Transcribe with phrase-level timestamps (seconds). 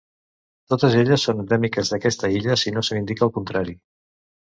[0.73, 3.81] Totes elles són endèmiques d'aquesta illa si no se n'indica el contrari.